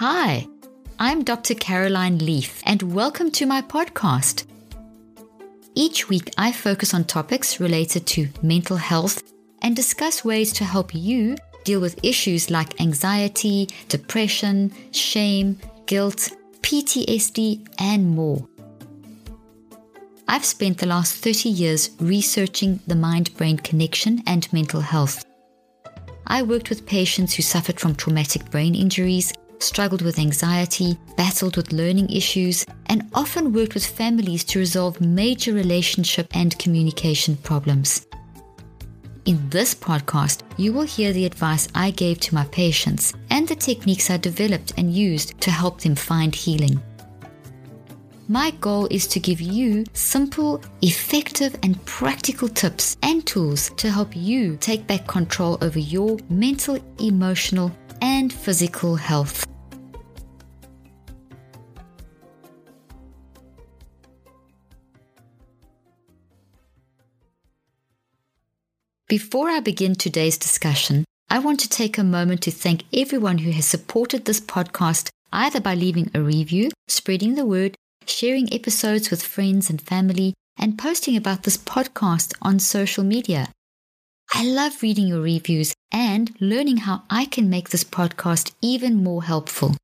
[0.00, 0.48] Hi,
[0.98, 1.54] I'm Dr.
[1.54, 4.46] Caroline Leaf, and welcome to my podcast.
[5.74, 9.22] Each week, I focus on topics related to mental health
[9.60, 16.30] and discuss ways to help you deal with issues like anxiety, depression, shame, guilt,
[16.62, 18.48] PTSD, and more.
[20.26, 25.26] I've spent the last 30 years researching the mind brain connection and mental health.
[26.26, 31.72] I worked with patients who suffered from traumatic brain injuries, struggled with anxiety, battled with
[31.72, 38.06] learning issues, and often worked with families to resolve major relationship and communication problems.
[39.26, 43.54] In this podcast, you will hear the advice I gave to my patients and the
[43.54, 46.80] techniques I developed and used to help them find healing.
[48.30, 54.14] My goal is to give you simple, effective, and practical tips and tools to help
[54.14, 59.44] you take back control over your mental, emotional, and physical health.
[69.08, 73.50] Before I begin today's discussion, I want to take a moment to thank everyone who
[73.50, 79.22] has supported this podcast either by leaving a review, spreading the word, sharing episodes with
[79.22, 83.48] friends and family, and posting about this podcast on social media.
[84.32, 89.24] I love reading your reviews and learning how I can make this podcast even more
[89.24, 89.76] helpful.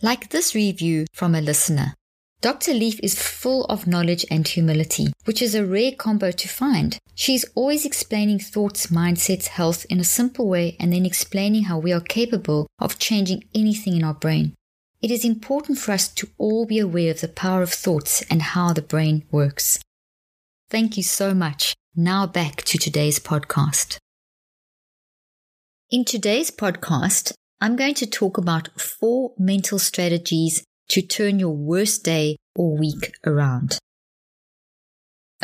[0.00, 1.94] Like this review from a listener.
[2.40, 2.74] Dr.
[2.74, 6.98] Leaf is full of knowledge and humility, which is a rare combo to find.
[7.14, 11.92] She's always explaining thoughts, mindsets, health in a simple way and then explaining how we
[11.92, 14.54] are capable of changing anything in our brain.
[15.02, 18.40] It is important for us to all be aware of the power of thoughts and
[18.40, 19.80] how the brain works.
[20.70, 21.74] Thank you so much.
[21.96, 23.98] Now back to today's podcast.
[25.90, 32.04] In today's podcast, I'm going to talk about four mental strategies to turn your worst
[32.04, 33.78] day or week around.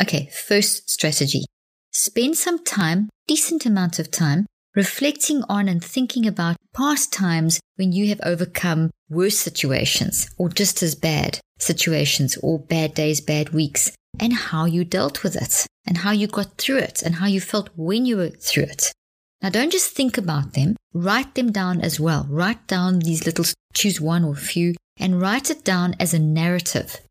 [0.01, 1.43] Okay, first strategy.
[1.91, 4.45] Spend some time, decent amount of time,
[4.79, 10.81] reflecting on and thinking about past times when you have overcome worse situations or just
[10.81, 13.91] as bad situations or bad days, bad weeks,
[14.21, 17.41] and how you dealt with it and how you got through it and how you
[17.41, 18.93] felt when you were through it.
[19.41, 22.25] Now, don't just think about them, write them down as well.
[22.29, 27.01] Write down these little, choose one or few and write it down as a narrative,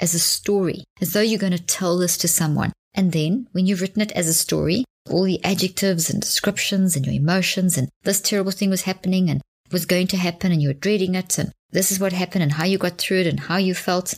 [0.00, 2.72] as a story, as though you're going to tell this to someone.
[2.94, 7.04] And then when you've written it as a story, all the adjectives and descriptions and
[7.06, 10.68] your emotions and this terrible thing was happening and was going to happen and you
[10.68, 13.40] were dreading it and this is what happened and how you got through it and
[13.40, 14.14] how you felt.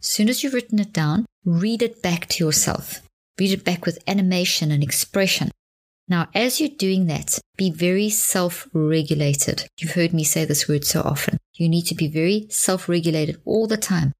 [0.00, 3.00] As soon as you've written it down, read it back to yourself.
[3.38, 5.50] Read it back with animation and expression.
[6.08, 9.66] Now, as you're doing that, be very self regulated.
[9.78, 11.38] You've heard me say this word so often.
[11.54, 14.12] You need to be very self regulated all the time.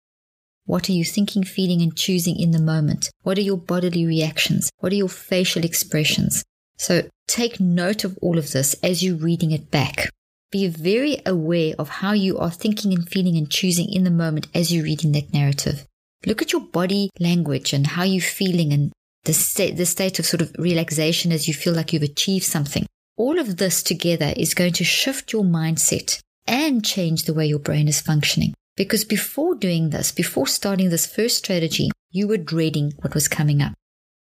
[0.67, 3.11] What are you thinking, feeling, and choosing in the moment?
[3.23, 4.69] What are your bodily reactions?
[4.79, 6.45] What are your facial expressions?
[6.77, 10.11] So take note of all of this as you're reading it back.
[10.51, 14.49] Be very aware of how you are thinking and feeling and choosing in the moment
[14.55, 15.87] as you're reading that narrative.
[16.25, 18.93] Look at your body language and how you're feeling and
[19.25, 22.87] the state, the state of sort of relaxation as you feel like you've achieved something.
[23.17, 27.59] All of this together is going to shift your mindset and change the way your
[27.59, 28.55] brain is functioning.
[28.77, 33.63] Because before doing this, before starting this first strategy, you were dreading what was coming
[33.63, 33.73] up.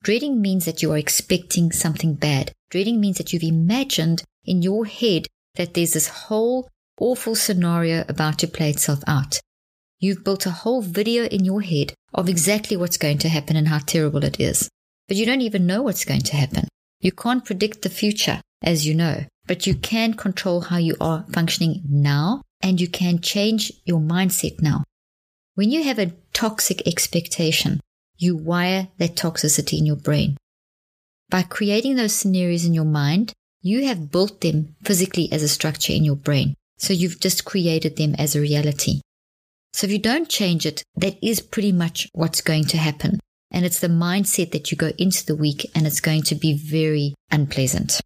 [0.03, 2.53] Dreading means that you are expecting something bad.
[2.71, 6.69] Dreading means that you've imagined in your head that there's this whole
[6.99, 9.41] awful scenario about to play itself out.
[10.01, 13.69] You've built a whole video in your head of exactly what's going to happen and
[13.69, 14.69] how terrible it is
[15.13, 16.69] but you don't even know what's going to happen.
[17.01, 21.27] You can't predict the future, as you know, but you can control how you are
[21.33, 24.85] functioning now and you can change your mindset now.
[25.55, 27.81] When you have a toxic expectation,
[28.17, 30.37] you wire that toxicity in your brain.
[31.29, 35.93] By creating those scenarios in your mind, you have built them physically as a structure
[35.93, 36.55] in your brain.
[36.79, 39.01] So you've just created them as a reality.
[39.73, 43.21] So if you don't change it, that is pretty much what's going to happen.
[43.51, 46.55] And it's the mindset that you go into the week and it's going to be
[46.55, 48.01] very unpleasant.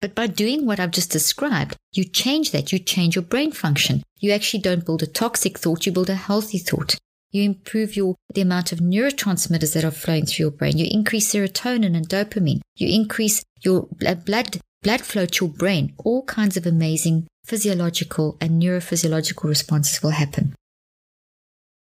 [0.00, 2.72] But by doing what I've just described, you change that.
[2.72, 4.02] You change your brain function.
[4.18, 6.96] You actually don't build a toxic thought, you build a healthy thought.
[7.32, 10.78] You improve your the amount of neurotransmitters that are flowing through your brain.
[10.78, 12.60] You increase serotonin and dopamine.
[12.76, 15.94] You increase your blood blood flow to your brain.
[15.98, 20.54] All kinds of amazing physiological and neurophysiological responses will happen.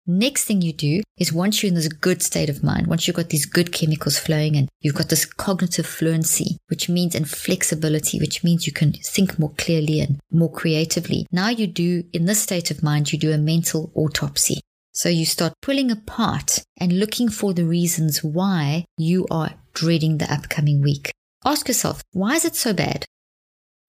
[0.07, 3.17] Next thing you do is once you're in this good state of mind, once you've
[3.17, 8.21] got these good chemicals flowing and you've got this cognitive fluency, which means and flexibility,
[8.21, 11.27] which means you can think more clearly and more creatively.
[11.33, 14.61] Now you do, in this state of mind, you do a mental autopsy.
[14.93, 20.31] So you start pulling apart and looking for the reasons why you are dreading the
[20.31, 21.13] upcoming week.
[21.47, 23.07] Ask yourself, why is it so bad?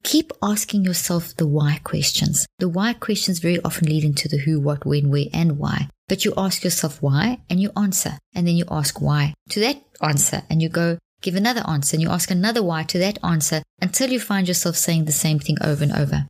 [0.03, 2.47] Keep asking yourself the why questions.
[2.59, 5.89] The why questions very often lead into the who, what, when, where, and why.
[6.07, 8.17] But you ask yourself why and you answer.
[8.33, 12.01] And then you ask why to that answer and you go give another answer and
[12.03, 15.57] you ask another why to that answer until you find yourself saying the same thing
[15.61, 16.27] over and over.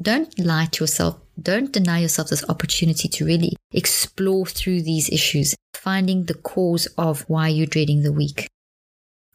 [0.00, 1.20] Don't lie to yourself.
[1.40, 7.22] Don't deny yourself this opportunity to really explore through these issues, finding the cause of
[7.28, 8.48] why you're dreading the week.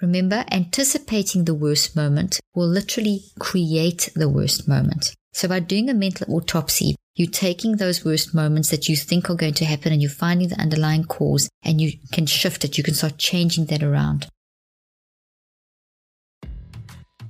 [0.02, 5.14] Remember, anticipating the worst moment will literally create the worst moment.
[5.34, 9.36] So by doing a mental autopsy, you're taking those worst moments that you think are
[9.36, 12.78] going to happen and you're finding the underlying cause and you can shift it.
[12.78, 14.30] You can start changing that around.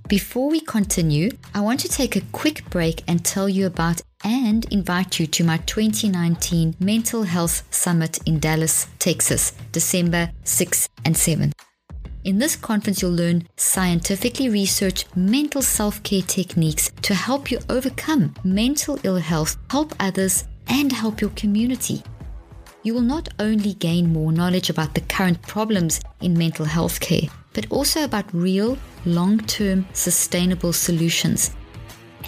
[0.07, 4.71] Before we continue, I want to take a quick break and tell you about and
[4.71, 11.51] invite you to my 2019 Mental Health Summit in Dallas, Texas, December 6 and 7.
[12.25, 18.33] In this conference, you'll learn scientifically researched mental self care techniques to help you overcome
[18.43, 22.03] mental ill health, help others, and help your community.
[22.83, 27.29] You will not only gain more knowledge about the current problems in mental health care,
[27.53, 31.51] but also about real, long term, sustainable solutions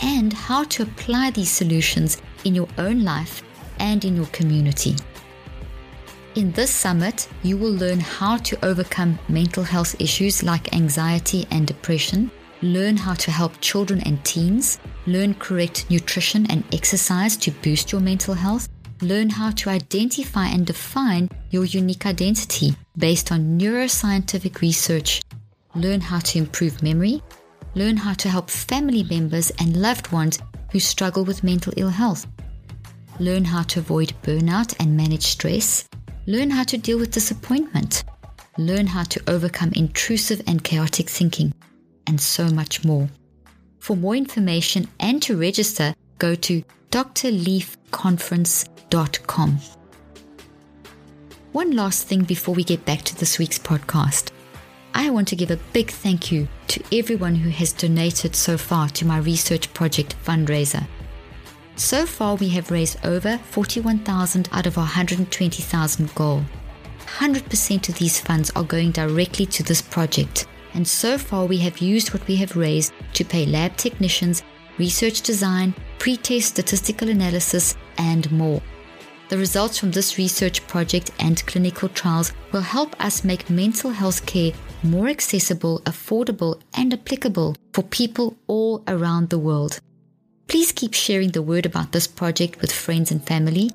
[0.02, 3.44] and how to apply these solutions in your own life
[3.80, 4.96] and in your community.
[6.36, 11.68] In this summit, you will learn how to overcome mental health issues like anxiety and
[11.68, 12.32] depression,
[12.62, 18.00] learn how to help children and teens, learn correct nutrition and exercise to boost your
[18.00, 18.70] mental health,
[19.02, 25.22] learn how to identify and define your unique identity based on neuroscientific research,
[25.76, 27.22] learn how to improve memory,
[27.76, 30.40] learn how to help family members and loved ones
[30.72, 32.26] who struggle with mental ill health,
[33.20, 35.90] learn how to avoid burnout and manage stress
[36.32, 38.06] Learn how to deal with disappointment.
[38.58, 41.54] Learn how to overcome intrusive and chaotic thinking,
[42.08, 43.10] and so much more.
[43.80, 49.60] For more information and to register, go to drleafconference.com.
[51.52, 54.32] One last thing before we get back to this week's podcast.
[54.94, 58.88] I want to give a big thank you to everyone who has donated so far
[58.88, 60.88] to my research project fundraiser.
[61.82, 66.44] So far, we have raised over 41,000 out of our 120,000 goal.
[67.08, 70.46] 100% of these funds are going directly to this project,
[70.76, 74.44] and so far we have used what we have raised to pay lab technicians,
[74.78, 78.62] research design, pre-test statistical analysis, and more.
[79.30, 84.28] The results from this research project and clinical trials will help us make mental health
[84.28, 84.52] care
[84.84, 89.82] more accessible, affordable, and applicable for people all around the world.
[90.52, 93.72] Please keep sharing the word about this project with friends and family.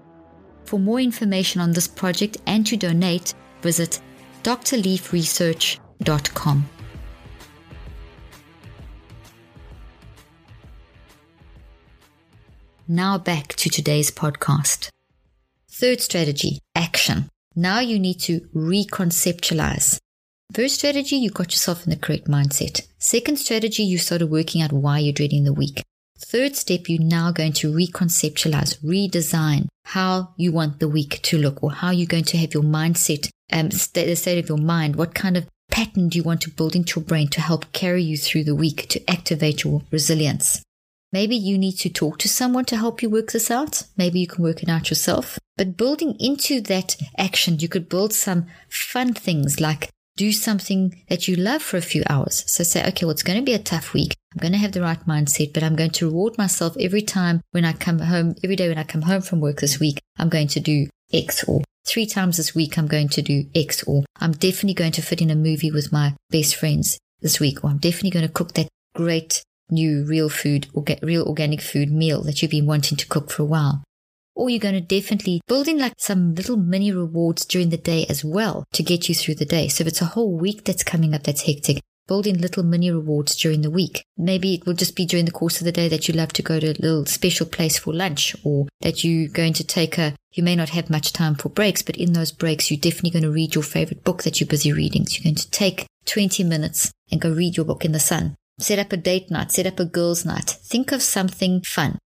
[0.67, 3.99] For more information on this project and to donate, visit
[4.43, 6.69] drleafresearch.com.
[12.87, 14.91] Now back to today's podcast.
[15.71, 17.31] Third strategy, action.
[17.55, 19.97] Now you need to reconceptualize.
[20.53, 22.87] First strategy, you got yourself in the correct mindset.
[22.99, 25.83] Second strategy, you started working out why you're dreading the week.
[26.19, 31.63] Third step, you're now going to reconceptualize, redesign how you want the week to look
[31.63, 34.97] or how you're going to have your mindset, um, the state of your mind.
[34.97, 38.03] What kind of pattern do you want to build into your brain to help carry
[38.03, 40.63] you through the week to activate your resilience?
[41.13, 43.85] Maybe you need to talk to someone to help you work this out.
[43.97, 45.39] Maybe you can work it out yourself.
[45.57, 51.29] But building into that action, you could build some fun things like do something that
[51.29, 52.43] you love for a few hours.
[52.47, 54.16] So say, okay, well, it's going to be a tough week.
[54.37, 57.41] I'm going to have the right mindset, but I'm going to reward myself every time
[57.53, 60.29] when I come home, every day when I come home from work this week, I'm
[60.29, 64.05] going to do X or three times this week, I'm going to do X or
[64.21, 67.71] I'm definitely going to fit in a movie with my best friends this week, or
[67.71, 71.91] I'm definitely going to cook that great new real food or get real organic food
[71.91, 73.85] meal that you've been wanting to cook for a while
[74.37, 78.05] or you're going to definitely build in like some little mini rewards during the day
[78.09, 79.67] as well to get you through the day.
[79.67, 82.91] So if it's a whole week that's coming up that's hectic, build in little mini
[82.91, 84.05] rewards during the week.
[84.17, 86.43] Maybe it will just be during the course of the day that you love to
[86.43, 90.15] go to a little special place for lunch or that you're going to take a,
[90.33, 93.23] you may not have much time for breaks, but in those breaks, you're definitely going
[93.23, 95.07] to read your favorite book that you're busy reading.
[95.07, 98.37] So you're going to take 20 minutes and go read your book in the sun.
[98.59, 100.49] Set up a date night, set up a girls' night.
[100.63, 101.99] Think of something fun.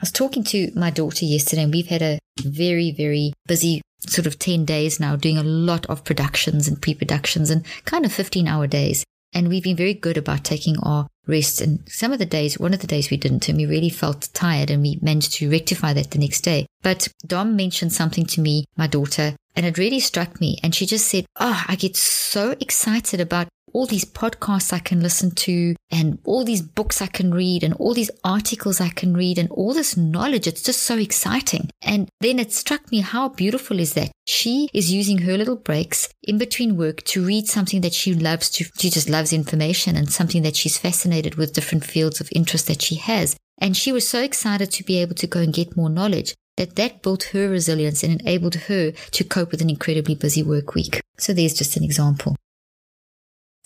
[0.00, 4.26] I was talking to my daughter yesterday and we've had a very, very busy sort
[4.26, 8.46] of 10 days now doing a lot of productions and pre-productions and kind of 15
[8.46, 9.04] hour days.
[9.32, 11.60] And we've been very good about taking our rest.
[11.60, 14.28] And some of the days, one of the days we didn't, and we really felt
[14.32, 16.66] tired and we managed to rectify that the next day.
[16.82, 20.58] But Dom mentioned something to me, my daughter, and it really struck me.
[20.62, 25.00] And she just said, Oh, I get so excited about all these podcasts I can
[25.00, 29.14] listen to and all these books I can read and all these articles I can
[29.14, 30.46] read and all this knowledge.
[30.46, 31.70] It's just so exciting.
[31.82, 34.10] And then it struck me how beautiful is that?
[34.26, 38.50] She is using her little breaks in between work to read something that she loves
[38.50, 42.66] to, she just loves information and something that she's fascinated with different fields of interest
[42.66, 43.36] that she has.
[43.60, 46.76] And she was so excited to be able to go and get more knowledge that
[46.76, 51.00] that built her resilience and enabled her to cope with an incredibly busy work week.
[51.16, 52.36] So there's just an example.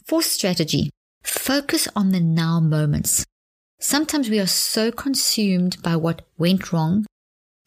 [0.06, 0.90] Fourth strategy,
[1.22, 3.24] focus on the now moments.
[3.80, 7.06] Sometimes we are so consumed by what went wrong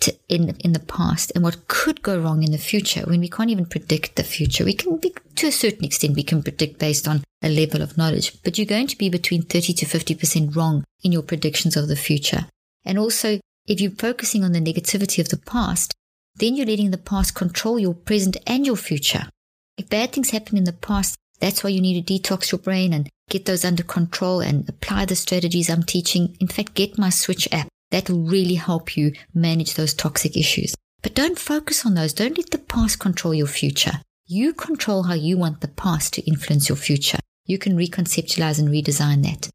[0.01, 3.29] to, in, in the past and what could go wrong in the future when we
[3.29, 4.65] can't even predict the future.
[4.65, 7.97] We can be, to a certain extent, we can predict based on a level of
[7.97, 11.87] knowledge, but you're going to be between 30 to 50% wrong in your predictions of
[11.87, 12.47] the future.
[12.83, 15.93] And also, if you're focusing on the negativity of the past,
[16.35, 19.29] then you're letting the past control your present and your future.
[19.77, 22.93] If bad things happen in the past, that's why you need to detox your brain
[22.93, 26.35] and get those under control and apply the strategies I'm teaching.
[26.39, 27.67] In fact, get my Switch app.
[27.91, 30.73] That will really help you manage those toxic issues.
[31.03, 32.13] But don't focus on those.
[32.13, 34.01] Don't let the past control your future.
[34.25, 37.19] You control how you want the past to influence your future.
[37.45, 39.49] You can reconceptualize and redesign that.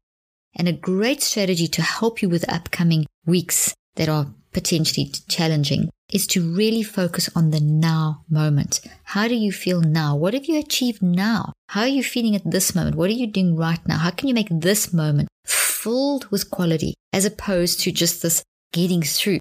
[0.55, 5.89] And a great strategy to help you with the upcoming weeks that are potentially challenging
[6.11, 8.81] is to really focus on the now moment.
[9.03, 10.15] How do you feel now?
[10.15, 11.53] What have you achieved now?
[11.69, 12.95] How are you feeling at this moment?
[12.95, 13.97] What are you doing right now?
[13.97, 19.01] How can you make this moment filled with quality as opposed to just this getting
[19.01, 19.39] through?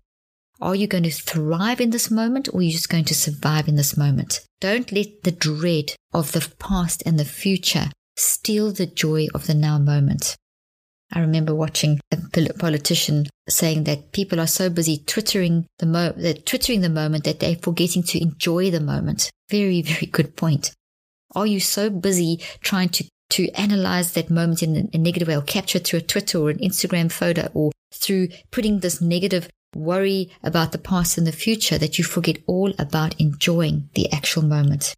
[0.60, 3.66] Are you going to thrive in this moment or are you just going to survive
[3.66, 4.40] in this moment?
[4.60, 9.54] Don't let the dread of the past and the future steal the joy of the
[9.54, 10.36] now moment.
[11.12, 16.46] I remember watching a politician saying that people are so busy twittering the mo- that
[16.46, 19.30] twittering the moment that they're forgetting to enjoy the moment.
[19.48, 20.72] Very, very good point.
[21.34, 25.42] Are you so busy trying to to analyze that moment in a negative way or
[25.42, 30.30] capture it through a Twitter or an Instagram photo or through putting this negative worry
[30.42, 34.94] about the past and the future that you forget all about enjoying the actual moment.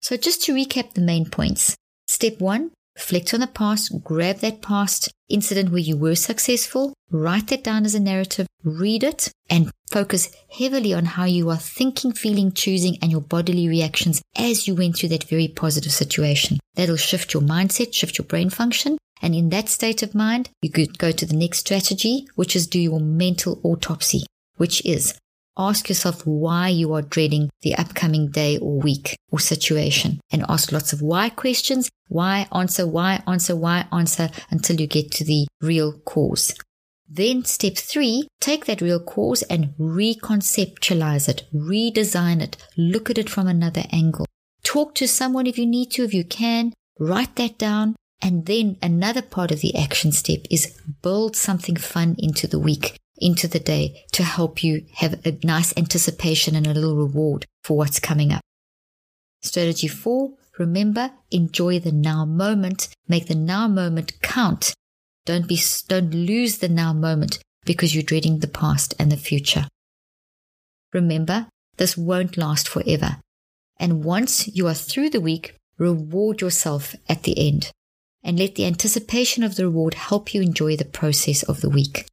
[0.00, 1.76] So just to recap the main points.
[2.08, 7.48] Step one, Reflect on the past, grab that past incident where you were successful, write
[7.48, 12.12] that down as a narrative, read it, and focus heavily on how you are thinking,
[12.12, 16.58] feeling, choosing, and your bodily reactions as you went through that very positive situation.
[16.74, 18.96] That'll shift your mindset, shift your brain function.
[19.22, 22.66] And in that state of mind, you could go to the next strategy, which is
[22.66, 24.24] do your mental autopsy,
[24.56, 25.18] which is
[25.56, 30.72] Ask yourself why you are dreading the upcoming day or week or situation and ask
[30.72, 31.90] lots of why questions.
[32.08, 36.54] Why answer, why answer, why answer until you get to the real cause.
[37.08, 43.30] Then step three, take that real cause and reconceptualize it, redesign it, look at it
[43.30, 44.26] from another angle.
[44.64, 47.94] Talk to someone if you need to, if you can, write that down.
[48.20, 52.96] And then another part of the action step is build something fun into the week
[53.18, 57.76] into the day to help you have a nice anticipation and a little reward for
[57.76, 58.40] what's coming up.
[59.42, 62.88] Strategy four, remember, enjoy the now moment.
[63.08, 64.74] Make the now moment count.
[65.26, 69.68] Don't be, don't lose the now moment because you're dreading the past and the future.
[70.92, 73.18] Remember, this won't last forever.
[73.78, 77.72] And once you are through the week, reward yourself at the end
[78.22, 82.06] and let the anticipation of the reward help you enjoy the process of the week.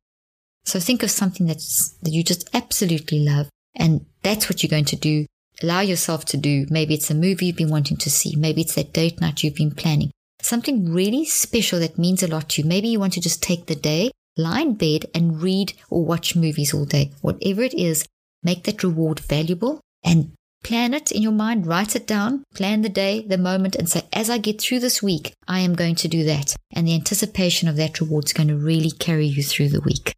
[0.65, 3.49] So think of something that's, that you just absolutely love.
[3.75, 5.25] And that's what you're going to do.
[5.63, 6.65] Allow yourself to do.
[6.69, 8.35] Maybe it's a movie you've been wanting to see.
[8.35, 10.11] Maybe it's that date night you've been planning.
[10.41, 12.67] Something really special that means a lot to you.
[12.67, 16.35] Maybe you want to just take the day, lie in bed and read or watch
[16.35, 17.11] movies all day.
[17.21, 18.05] Whatever it is,
[18.43, 20.31] make that reward valuable and
[20.63, 24.03] plan it in your mind, write it down, plan the day, the moment, and say,
[24.13, 26.55] as I get through this week, I am going to do that.
[26.71, 30.13] And the anticipation of that reward is going to really carry you through the week.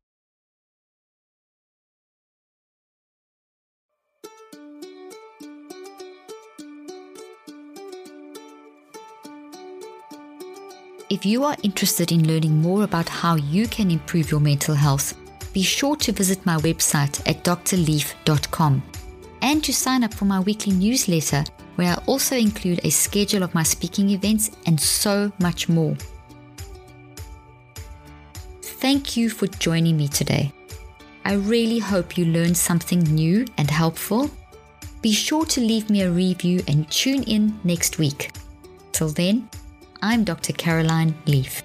[11.14, 15.14] If you are interested in learning more about how you can improve your mental health,
[15.54, 18.82] be sure to visit my website at drleaf.com
[19.44, 21.44] and to sign up for my weekly newsletter,
[21.76, 25.96] where I also include a schedule of my speaking events and so much more.
[28.64, 30.52] Thank you for joining me today.
[31.26, 34.32] I really hope you learned something new and helpful.
[35.04, 38.32] Be sure to leave me a review and tune in next week.
[38.94, 39.48] Till then,
[40.06, 40.52] I'm Dr.
[40.52, 41.64] Caroline Leaf.